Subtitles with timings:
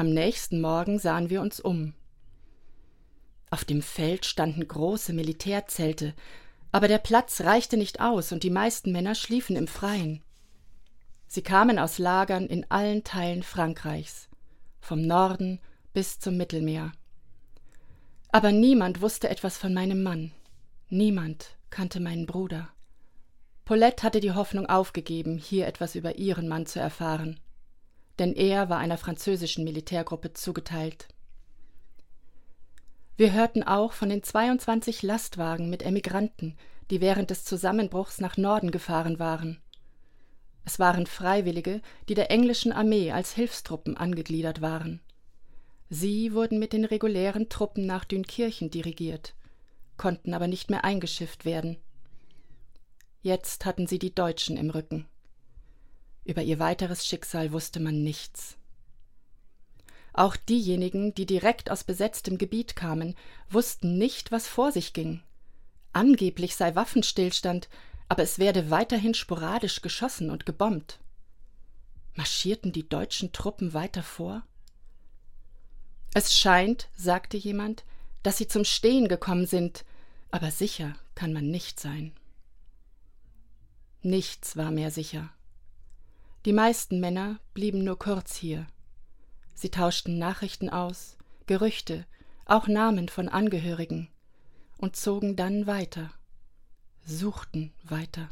[0.00, 1.92] Am nächsten Morgen sahen wir uns um.
[3.50, 6.14] Auf dem Feld standen große Militärzelte,
[6.72, 10.22] aber der Platz reichte nicht aus und die meisten Männer schliefen im Freien.
[11.26, 14.30] Sie kamen aus Lagern in allen Teilen Frankreichs,
[14.80, 15.60] vom Norden
[15.92, 16.92] bis zum Mittelmeer.
[18.32, 20.32] Aber niemand wusste etwas von meinem Mann.
[20.88, 22.70] Niemand kannte meinen Bruder.
[23.66, 27.38] Paulette hatte die Hoffnung aufgegeben, hier etwas über ihren Mann zu erfahren,
[28.20, 31.08] denn er war einer französischen Militärgruppe zugeteilt.
[33.16, 36.56] Wir hörten auch von den 22 Lastwagen mit Emigranten,
[36.90, 39.60] die während des Zusammenbruchs nach Norden gefahren waren.
[40.64, 45.00] Es waren Freiwillige, die der englischen Armee als Hilfstruppen angegliedert waren.
[45.88, 49.34] Sie wurden mit den regulären Truppen nach Dünkirchen dirigiert,
[49.96, 51.78] konnten aber nicht mehr eingeschifft werden.
[53.22, 55.06] Jetzt hatten sie die Deutschen im Rücken.
[56.24, 58.56] Über ihr weiteres Schicksal wusste man nichts.
[60.12, 63.14] Auch diejenigen, die direkt aus besetztem Gebiet kamen,
[63.48, 65.22] wussten nicht, was vor sich ging.
[65.92, 67.68] Angeblich sei Waffenstillstand,
[68.08, 70.98] aber es werde weiterhin sporadisch geschossen und gebombt.
[72.16, 74.42] Marschierten die deutschen Truppen weiter vor?
[76.12, 77.84] Es scheint, sagte jemand,
[78.22, 79.84] dass sie zum Stehen gekommen sind,
[80.32, 82.12] aber sicher kann man nicht sein.
[84.02, 85.30] Nichts war mehr sicher.
[86.44, 88.66] Die meisten Männer blieben nur kurz hier.
[89.54, 92.06] Sie tauschten Nachrichten aus, Gerüchte,
[92.46, 94.08] auch Namen von Angehörigen
[94.78, 96.10] und zogen dann weiter
[97.10, 98.28] suchten weiter.